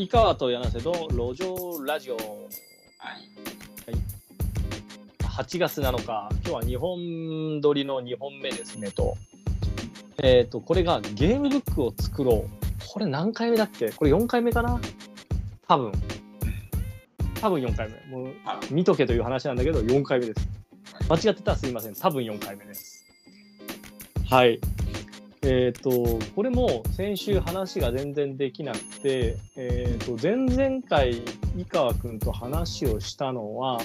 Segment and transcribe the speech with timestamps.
[0.00, 2.16] 井川と柳瀬の路上ラジオ。
[2.16, 2.24] はい。
[5.18, 9.18] 8月7日、今日は2本撮りの2本目ですねと。
[10.22, 12.50] えっ、と、これがゲームブックを作ろう。
[12.88, 13.90] これ何回目だっけ？
[13.90, 14.80] これ4回目かな？
[15.68, 15.92] 多分。
[17.38, 18.16] 多分4回目。
[18.16, 20.48] もうは見とけという話なんだけど、4回目です。
[21.10, 21.94] 間違ってたらすいません。
[21.94, 23.04] 多分4回目です。
[24.30, 24.58] はい。
[25.42, 31.22] えっ、と、これも先週話が全然できなくて、えっ、と、前々回、
[31.56, 33.80] 井川くんと話をしたのは、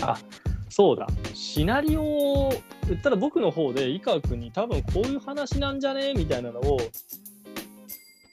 [0.00, 0.18] あ、
[0.70, 1.06] そうだ。
[1.34, 2.54] シナリオを
[2.88, 6.14] 言ったら僕の方で井川くんに多分こういう話なんじゃね？
[6.16, 6.78] みたいなのを、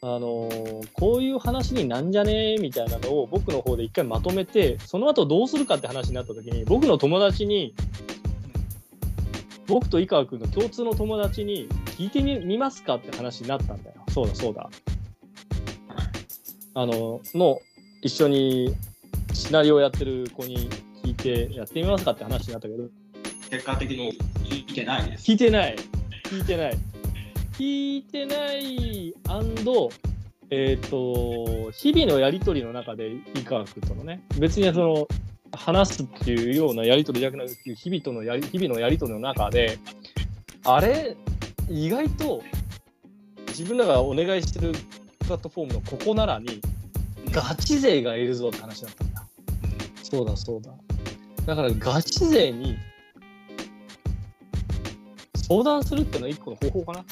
[0.01, 2.55] あのーこういう話になんじゃね？
[2.57, 7.75] みたいなのを僕の方で一回まとめて、その後どうするかって話になった時に、僕の友達に、
[9.67, 11.67] 僕と井川くんの共通の友達に
[11.99, 13.97] 聞いてみみますかって話になったんだよ。
[14.07, 14.69] そうだそうだ。
[16.73, 17.59] あの、の、
[18.01, 18.73] 一緒に
[19.33, 20.69] シナリオをやってる子に
[21.03, 22.87] 聞いてやってみますかって話になったけど、
[23.49, 25.29] 結果的に聞いてないです。
[25.29, 25.75] 聞いてない。
[26.23, 26.77] 聞いてない。
[27.51, 29.89] 聞いてない、アンド、
[30.51, 35.07] えっ、と、日々のやりとりの中で、井川君とのね、別にその、
[35.51, 39.79] 話すっていうようなやりとりじゃなくて、日々とのやり、日々のやりとりの中で、
[40.63, 41.17] あれ、
[41.69, 42.41] 意外と、
[43.49, 44.71] 自分らがお願いしてる
[45.19, 46.61] プラットフォームのここならに、
[47.31, 49.23] ガチ勢がいるぞって話だったんだ。
[50.01, 50.71] そうだそうだ。
[51.45, 52.75] だからガチ勢に
[55.35, 57.05] 相談するっていうのは一個の方法かな。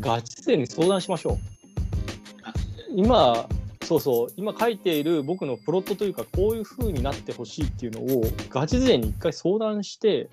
[0.00, 1.38] ガチ勢に相談しましょう。
[2.96, 3.48] 今、
[3.84, 10.28] そうそう、今書いている僕のプロットというか、こういう風になってほしいっていうのをガチ勢に一回相談して、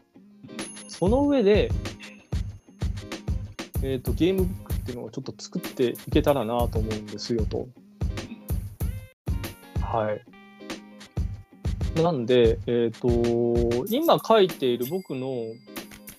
[0.87, 1.71] その上で、
[3.83, 7.67] えっ、と、ゲームブックっていうのをちょっと作っていけたらなと思うんですよと。
[9.81, 12.01] はい。
[12.01, 13.07] なんで、えっ、と、
[13.89, 15.45] 今書いている僕の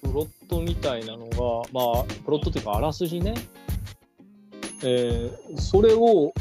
[0.02, 3.34] プロットみたいなのが、まあ、プロットというか、あらすじね。
[4.82, 6.32] えーそれを、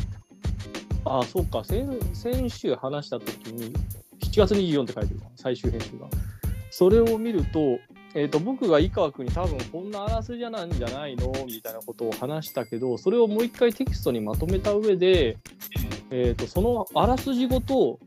[1.06, 3.74] あ、そうか、先先週話したときに、
[4.22, 6.08] 7月24って書いてるわ最終編集が。
[6.70, 7.80] それを見ると、
[8.18, 15.38] えー、と僕が井川君に多分こんなあらすじなんじゃないのみたいなことを話したけどそれをもう一回テキストにまとめた上で、
[16.12, 18.00] えー、とそのあらすじごと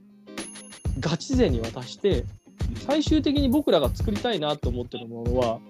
[0.99, 2.25] ガチ勢に渡して
[2.87, 5.61] 最終的に僕らが作りたいなと思ってるものは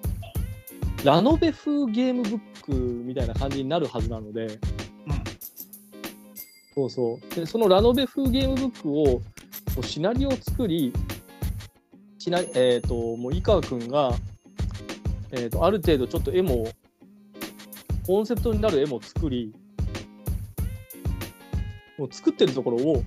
[1.05, 4.59] ラノベ風ゲームブックみたいな感じになるはずなので、
[6.75, 7.35] そうそう。
[7.37, 9.23] でそのラノベ風ゲームブックをこ
[9.79, 10.93] うシナリオを作り
[12.19, 14.13] シナえー、ともう井川君が、
[15.33, 16.69] えー、とある程度ちょっと絵も
[18.07, 19.53] コンセプトになる絵も作り
[21.99, 23.03] もう作ってるところを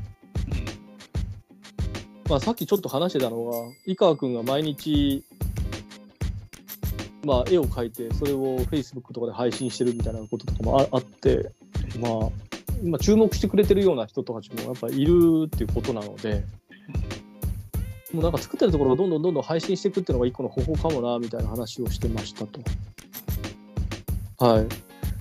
[2.32, 5.22] まあ、さっきちょっと話してたのが井川君が毎日、
[7.26, 11.52] まあ、絵を描いてそれを Facebook とかで配信してるみたいなこととかもああって、
[12.00, 12.12] まあ、
[12.82, 16.46] 今注目してくれてるような人たちもやっぱいるっていうことなので
[18.14, 22.60] もうなんか作ってるところをどんどんどんどん配信していくっていうのが一個の方法かもなみたいな話をしてましたと。
[24.40, 24.68] はい、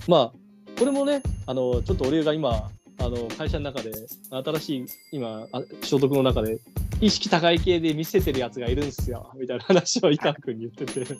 [0.07, 0.31] まあ
[0.77, 3.91] これもねあのちょっと俺が今あの会社の中で
[4.29, 6.59] 新しい今あ所属の中で
[6.99, 11.15] 意識高い系で見せてるやつがいるんすよみたいな話を井川君に言ってて。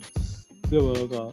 [0.70, 1.32] でもなんか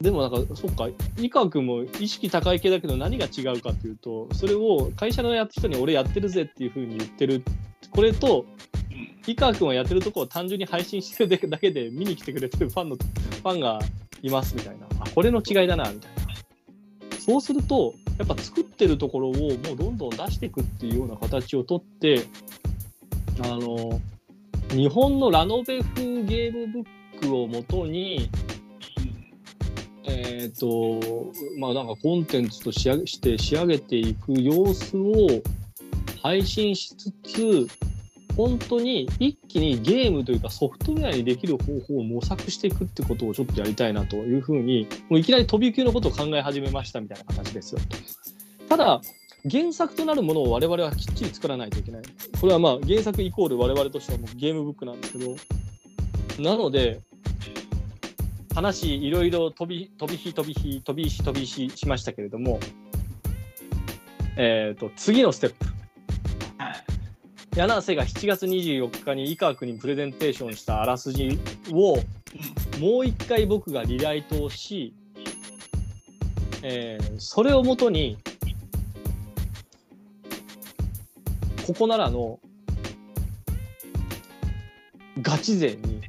[0.00, 7.44] でもなんかそっか井川君も意識高い系だけど何が違うかっていうとそれを会社のや人に俺やってるぜっていうふうに言ってる。
[7.90, 8.46] これと
[9.26, 13.78] 井川君はやってるとこを単純に配信してるだけで見に来てくれてるファンのファンが
[14.22, 14.86] いますみたいな。
[15.00, 16.22] あこれの違いだなみたいな。
[17.18, 22.24] そうするとやっぱ作ってるところをもうどんどん出していくっていうような形をとって
[23.44, 24.00] あの
[24.70, 26.86] 日本のラノベ風ゲームブッ
[27.20, 28.28] クをもとに
[30.04, 31.00] えっ、と
[31.58, 35.28] まあなんかコンテンツと仕上げして仕上げていく様子を
[36.22, 37.68] 配信しつつ
[38.36, 47.80] 本当に一気にゲームというかソフトウェアにできる方法を模索していくってことをちょっとやりたいなというふうにもういきなり飛び級のことを考え始めましたみたいな形ですよ。
[48.68, 49.00] ただ
[49.50, 52.02] 原作となるものを我々はきっちり作らないといけない。
[52.40, 55.36] これはまあ原作イコール我々としてはもうゲームブックなんですけど
[56.42, 57.00] なので
[58.54, 62.60] 話いろいろ飛び飛び火飛び火飛び石飛び石しましたけれども
[64.36, 65.71] えっ、と次のステップ。
[67.54, 71.38] 柳瀬が7月24日に伊川君にプレゼンテーションしたあらすじ
[71.70, 71.96] を
[72.80, 74.94] もう一回僕がリライトをし、
[76.62, 78.16] えー、それをもとに
[81.66, 82.40] ここならの
[85.20, 86.00] ガチ勢に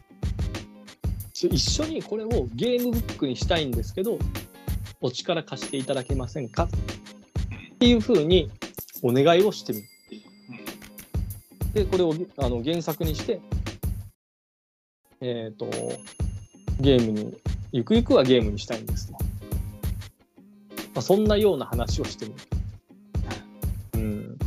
[1.34, 4.18] 一緒にこれをゲームブックにしたいんですけど
[5.02, 6.64] お力貸していただけませんか？
[6.64, 8.50] っていうふうに
[9.02, 9.93] お願いをしてみる。
[11.74, 13.40] でこれをあの原作にして
[15.22, 15.70] えっ、と
[16.80, 17.38] ゲームに
[17.72, 19.14] ゆくゆくはゲームにしたいんですと。
[19.14, 19.20] ま
[20.98, 22.38] あ、そんなような話をしてみる。
[23.96, 24.38] うん。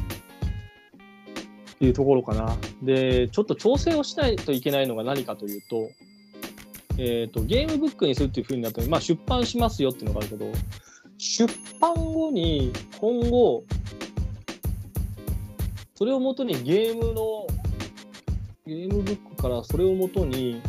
[1.72, 2.56] っていうところかな。
[2.82, 5.90] で、ちょっと調整をしないといけないのが何かというと、
[6.98, 10.52] えっ、と、ゲームブックにするっていうふうになったら、まあ出版しますよっていうのがあるけど、
[11.18, 13.64] 出版後に今後、
[15.96, 17.46] それをもとにゲームの、
[18.66, 20.60] ゲームブックからそれをもとに、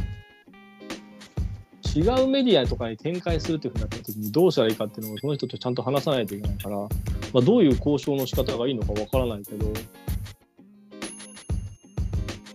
[1.96, 6.88] 違うメディアとかに展開するっていうふうになった時にどうしたらいいかっていうのをその人とちゃんと話さないといけないから、ま
[7.36, 9.74] あ、どういう交渉の仕方がいいのかわからないけど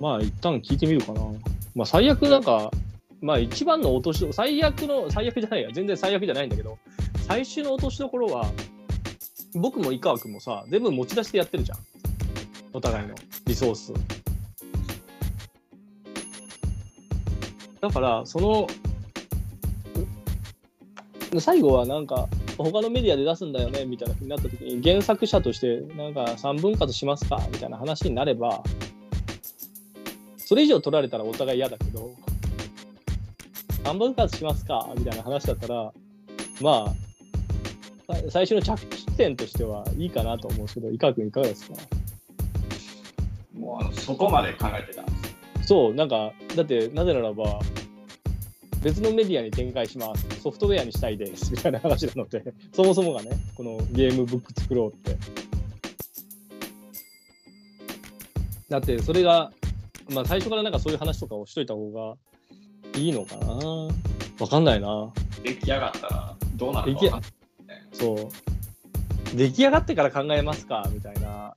[0.01, 1.21] まあ一旦聞いてみるかな。
[1.75, 2.71] まあ最悪なんか
[3.21, 6.79] まあ一番の落としど最悪の最悪じゃないや全然最悪じゃないんだけど
[7.27, 8.47] 最終の落としどころは
[9.55, 11.79] 僕も井川君もさ全部持ち出してやってるじゃん
[12.73, 13.15] お互いの
[13.47, 13.93] リソース。
[17.81, 18.67] だからその
[21.41, 22.29] 最後はなんか
[22.59, 28.63] 他のメディアで出すんだよねみたいな風になった時に原作者としてなんか3分割しますかみたいな話になれば
[30.37, 32.13] それ以上取られたらお互い嫌だけど
[33.83, 35.93] 3分割しますかみたいな話だったら
[36.61, 36.95] ま
[38.09, 41.77] あ最初の着地点としてはいいかなと思うんですけど井川君いかがですか？
[43.63, 45.13] もうそこまで考えてたんで
[45.63, 45.69] す。
[45.69, 47.61] そうなんかだってなぜならば
[48.83, 50.41] 別のメディアに展開します。
[50.41, 51.53] ソフトウェアにしたいです。
[51.55, 52.43] みたいな話なので
[52.75, 55.17] そもそもがねこのゲームブック作ろうって。
[58.69, 59.53] だってそれが
[60.11, 62.17] まあ最初からなんかそういう話とかをしといた方が
[62.99, 63.55] いいのかな。
[64.41, 65.13] わかんないな。
[65.45, 67.21] 出来上がったらどうなるか分か
[67.93, 69.37] そう。
[69.37, 71.55] 出来上がってから考えますかみたいな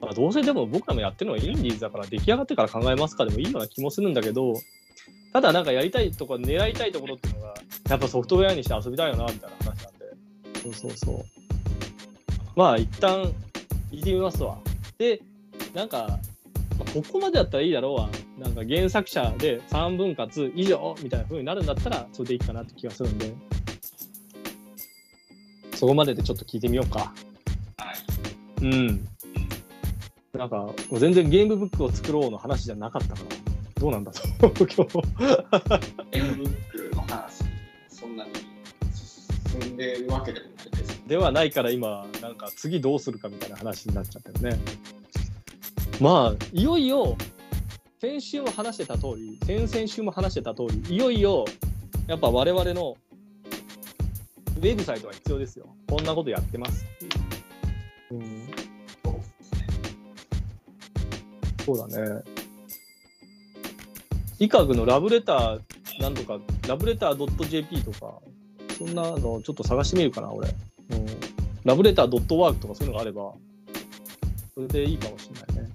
[0.00, 4.54] まあ、どうせでも僕らもやってるのはインディーズだから出来上がってから考えますかでもいいような気もするんだけど
[5.32, 7.54] ただなんかやりたいとか狙いたいところっていうのが
[7.88, 10.06] やっぱソフトウェアにして遊びたいよなみたいな話なんで。
[10.62, 11.24] そうそうそう。
[12.56, 13.22] まあ一旦
[13.92, 14.58] 聞いてみますわ。
[14.98, 15.22] で
[15.72, 16.18] なんか、
[16.78, 18.08] まあここまでだったらいいだろうわ。
[18.38, 23.32] なんか原作者で3分割以上みたいな風になるんだったらそれでいいかなって気がするんで。
[25.74, 27.12] そこまででちょっと聞いてみようか。
[27.78, 27.92] は
[28.62, 28.64] い。
[28.64, 29.09] うん
[30.40, 33.26] なんか全然ゲームブックを作ろうの話じゃなかったから
[33.78, 34.10] どうなんだ？
[34.10, 34.74] と今日
[36.12, 37.44] ゲームブックの話、
[37.90, 38.32] そんなに
[38.94, 41.02] 進んでるわけでもないです。
[41.06, 44.58] ではないから今なんか次どうするかみたいな話になっちゃったよね。
[46.00, 47.18] まあいよいよ
[48.00, 51.44] 先週も話してた通り先々週も話してた通りいよいよ
[52.06, 52.96] やっぱ我々の
[54.56, 55.66] ウェブサイトが必要ですよ。
[55.86, 56.86] こんなことやってます。
[58.10, 58.49] うん、
[61.76, 62.22] そうだね。
[64.40, 65.60] イカグのラブレター
[66.00, 68.14] なんとかラブレター .jp とか
[68.76, 70.48] そんなのちょっと探してみるかな俺。
[70.48, 70.52] う
[70.96, 71.06] ん、
[71.64, 73.32] ラブレター .work とかそういうのがあれば
[74.54, 75.72] それでいいかもしれないね。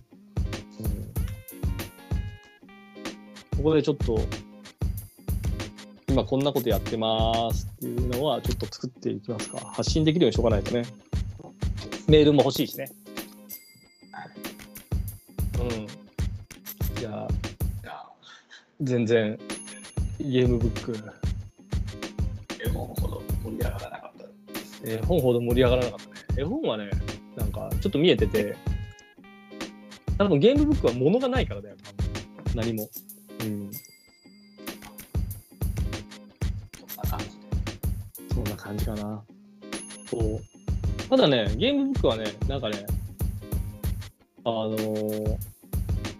[0.79, 0.83] う
[3.55, 4.19] ん、ここでちょっと
[6.09, 9.59] 今こんなことやってますっていうのはちょっと作っていきますか。
[9.59, 10.83] 発信できるようにしとかないとね。
[12.07, 12.91] メールも欲しいしね。
[15.65, 15.87] うん。
[16.99, 17.27] じゃあ、
[17.81, 18.09] じゃあ、
[18.81, 19.37] 全然
[20.19, 20.93] ゲームブック、
[22.63, 24.17] 絵本ほど盛り上がらなかっ
[24.83, 24.91] た。
[24.91, 26.15] 絵本ほど盛り上がらなかったね。
[26.37, 26.89] 絵本はね、
[27.35, 28.55] なんかちょっと見えてて、
[30.17, 31.75] 多分ゲームブックは物がないからだよ、
[32.53, 32.87] 何も。
[33.41, 33.71] うん。
[36.77, 38.33] そんな感じで。
[38.33, 39.23] そんな感じかな。
[40.09, 40.39] そう。
[41.09, 42.85] ただね、ゲームブックはね、なんかね、
[44.43, 45.44] あのー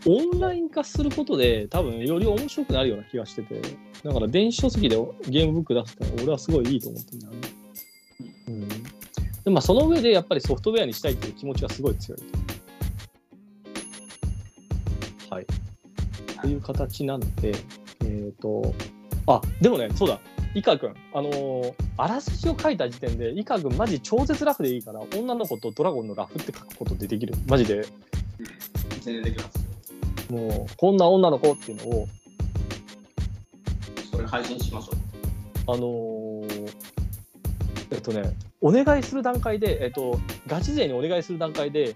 [0.08, 3.62] オンライン化することで多分より面白くなるような気がしてて、
[4.04, 4.98] だから電子書籍で
[5.28, 7.40] ゲームブック出すって俺はすごいいいと思ってるんだよね。
[8.48, 8.68] うん。
[8.70, 12.20] でまあその上でやっぱりソフトウェアにしたいっていう気持ちがすごい強い。
[15.30, 15.46] はい。
[16.42, 17.54] という形なので、
[18.06, 18.74] えっ、と、
[19.26, 20.20] あ、でもね、そうだ、
[20.54, 27.34] イカ君、あのーあらすじを書いた時点で、イカ君マジ超絶ラフでいいから、女の子とドラゴンのラフって書くことでできる。
[27.48, 27.86] マジで、
[29.02, 29.65] 全然できます。
[30.30, 32.08] もう、こんな女の子っていうのを、
[34.12, 35.72] それ配信しましょう。
[35.72, 36.74] あのー
[37.92, 41.96] えっとね、お願いする段階で、えっと、ガチ勢にお願いする段階で、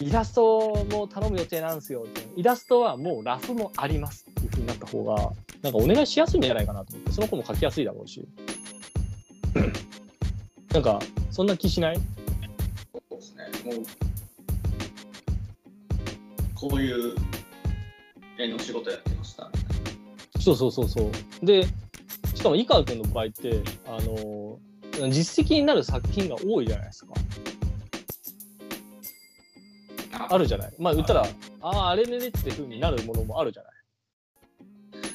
[0.00, 5.32] イラストも頼む予定なんですよってイラストはもうラフもありますっていうふうになった方が
[5.62, 8.28] なんかお願いしやすいんじゃないかなと思ってその子も書きやすいだろうし
[10.74, 10.98] なんか
[11.30, 11.96] そんな気しない？
[11.96, 12.02] そ
[13.16, 13.44] うですね。
[13.74, 13.84] もう、
[16.56, 17.14] こういう
[18.38, 19.50] 絵の仕事やってました。
[20.40, 21.10] そうそうそうそ
[21.42, 21.46] う。
[21.46, 21.66] で
[22.34, 24.58] しかも井川君の場合ってあの
[25.10, 27.12] 実績になる作品が多いじゃないですか。
[30.30, 30.38] あ。
[30.38, 30.74] るじゃない。
[30.78, 31.26] まあ言ったら
[31.60, 33.72] あああれねねってふうになるものもあるじゃない。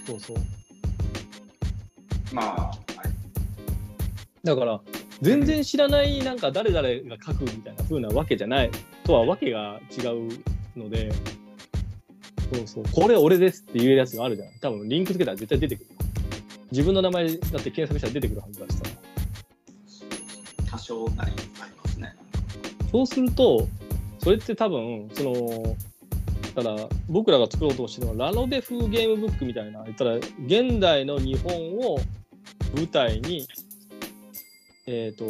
[0.05, 0.37] そうそう。
[2.33, 2.77] まあ、はい。
[4.43, 4.79] だから
[5.21, 8.71] 全然知らないなんか誰々が書くみたいな風なわけじゃない。
[9.03, 10.43] とはわけが違う
[10.75, 11.11] ので
[12.53, 14.55] そうそうこれ俺ですって言えるやつがあるじゃない。
[14.59, 15.85] 多分リンクつけたら絶対出てくる。
[16.71, 18.83] 自分の名前だって検索したら出てくるはずだしさ。
[20.69, 22.15] 多少なりありますね。
[22.91, 23.67] そうすると
[24.19, 25.75] それって多分その
[26.55, 31.99] だから僕らが作ろうとしてるのはラノベ風ゲームブックみたいな言ったら現代の日本を
[32.75, 33.47] 舞台に
[34.87, 35.25] えっ、と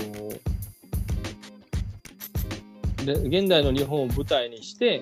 [3.05, 5.01] で現代の日本を舞台にして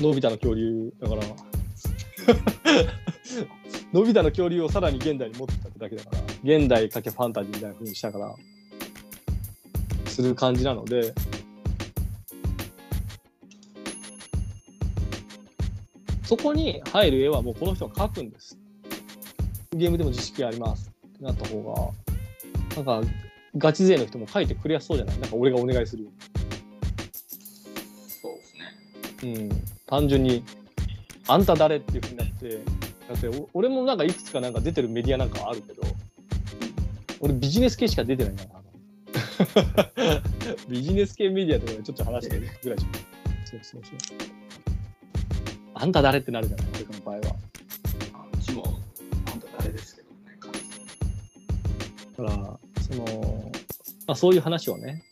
[0.00, 1.22] のび太の恐竜だから。
[3.92, 6.22] のび太の恐竜をさらに現代に持ってきたってだけだから。
[6.42, 8.34] 現代かけファンタジーみたいな風にしたから。
[10.06, 11.14] する感じなので。
[16.24, 18.58] そこに入る絵はもうこの人が描くんです。
[19.72, 21.92] ゲームでも知識ありますってなった方
[22.76, 22.82] が。
[22.82, 23.10] なんか
[23.56, 25.18] ガチ勢の人も描いてくれやすそうじゃない？
[25.20, 26.10] なんか俺がお願いするよ
[28.20, 28.74] そうですね。
[29.22, 29.48] うん、
[29.86, 30.42] 単純に
[31.28, 32.60] 「あんた誰?」っていうふうになって
[33.08, 35.82] だってお俺もなんかいくつかなんか出てるメディアなんかはあるけど
[37.20, 40.22] 俺ビジネス系しか出てないから
[40.68, 42.92] ビジネス系メディアとかでちょっと話してるぐらいじゃん
[43.44, 44.18] そうそうそう。
[45.74, 47.36] あんた誰ってなるじゃない俺の場合は。
[48.14, 48.64] あうちも、
[49.32, 50.38] あんた誰ですけどね、
[52.16, 53.52] だからその、
[54.06, 55.02] まあ、そういう話をね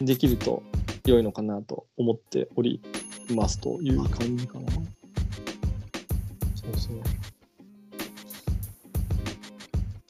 [0.00, 0.62] できると
[1.10, 2.80] 良いのかなと思っており
[3.34, 4.72] ますという感じかな。
[4.72, 4.80] そ
[6.72, 7.00] うそう。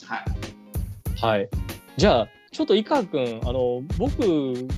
[0.07, 0.25] はい。
[1.21, 1.49] はい。
[1.97, 4.21] じゃあ、ちょっと井川君、あの、僕、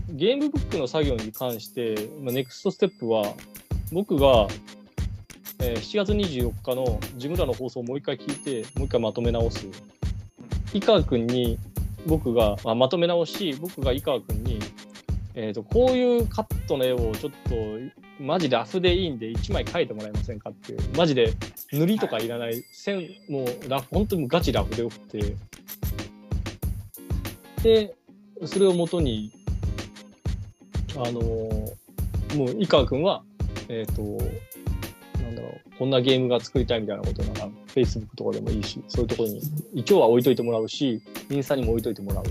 [0.09, 3.35] ゲームブックの作業に関して、まあ、ネクストステップは、
[3.93, 4.49] 僕が、
[5.59, 9.67] えー7月24日の自分らの放送をもう一回聞いて、もう一回まとめ直す。
[10.73, 11.59] 井川君に、
[12.07, 14.46] 僕が、まあ、まとめ直し、僕が井川君に、
[15.39, 17.55] えー、とこういうカットの絵をちょっと
[18.19, 20.79] マジラフでいいんで1枚描いてもらえませんかっていう。
[20.97, 21.35] マジで
[21.73, 22.65] 塗りとかいらない。
[22.73, 25.37] 線もうラフ本当にガチラフでよくて。
[27.63, 27.95] で
[28.47, 29.31] それをもとに
[30.97, 33.23] あのもう井川君は
[33.69, 34.03] えっ、と
[35.23, 39.43] なんだろうこんなゲームが作りたいみたいなことなら Facebook とかでもいいしそういうところに
[39.75, 42.31] 一応は置いといてもらうしインスタにも置いといてもらうと。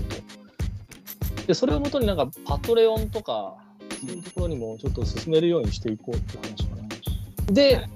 [1.46, 3.56] でそれをもとになんかパトレオンとか
[4.00, 6.82] そういうところにもちょっと進めるようにしていこうって話かな。
[7.52, 7.86] で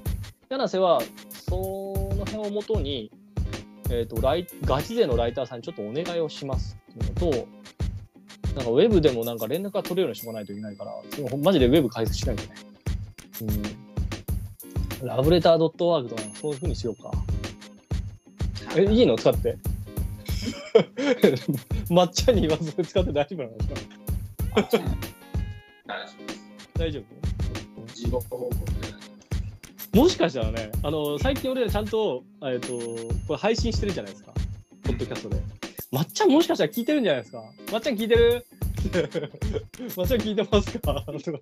[0.49, 3.11] 柳瀬はその辺をもとに、
[3.91, 7.49] えー、とライガチ勢のライターさんにちょっとお願いをしますっていうのと
[8.57, 12.55] なんかウェブでもなんか連絡が取れるようにしておかないといけないからそのマジでウェブ開設しないとね。
[15.03, 17.11] うん、ラブレター .org とかそういうふうにしようか。
[18.77, 19.17] えいいの？
[19.17, 19.57] 使って。
[21.91, 23.65] 抹茶に言わず使って大丈夫なのか
[24.57, 24.83] あ大丈夫
[26.23, 26.41] です。
[26.79, 27.01] 大丈
[27.87, 27.95] 夫？
[27.95, 28.55] 事後報告
[29.93, 29.99] で。
[29.99, 32.69] もしかしたらね、あの最近俺らちゃんと,、えっと
[33.27, 34.33] これ配信してるじゃないですか、
[34.85, 35.43] ポッドキャストで。
[35.91, 37.43] まっちゃんもしかしたら聞いてるんじゃないですか？
[37.73, 38.47] まっちゃん聞いてる？
[39.97, 41.05] まっちゃん聞いてますか？
[41.05, 41.39] とか。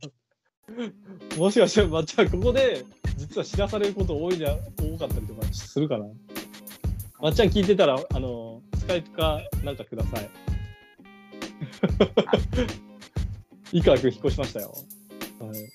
[1.36, 2.84] もしかしたらまっちゃんここで
[3.16, 6.06] 実は知らされること多いじゃ多かったりとかするかな。
[7.20, 10.30] まっちゃん聞いてたら、あのスカイプかなんかください。
[13.70, 14.74] 井川君引っ越しましたよ。
[15.38, 15.70] はい、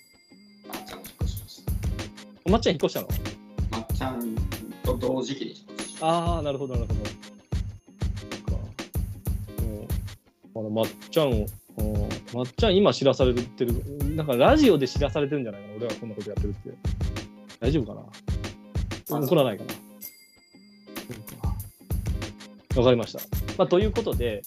[0.66, 1.72] まっちゃん引っ越しました。
[2.50, 3.08] まっちゃん引っ越したの？
[3.70, 4.36] まっちゃん
[4.84, 5.98] と同時期に引っ越し。
[6.02, 7.02] ああ、なるほど、なるほど。
[10.56, 11.46] あの、まっちゃんを、
[11.78, 13.74] うんまっちゃん今知らされてる、
[14.16, 16.72] なんかラジオで知らされてるんじゃないかな、俺はこんなことやってるって。
[17.60, 18.02] 大丈夫か
[19.12, 19.18] な？
[19.18, 19.74] あ怒らないかな？
[22.76, 23.20] わかりました。
[23.58, 24.42] まあ、ということで、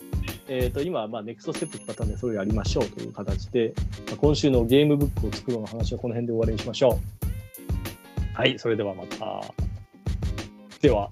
[0.49, 3.75] えー、と今まあネクストステップだったんでそれをやりましょうという形で、
[4.07, 6.99] まあ今週のゲームブックを作ろうの話はこの辺で終わりにしましょ
[8.35, 8.37] う。
[8.37, 9.43] はい、それではまた。
[10.81, 11.11] では。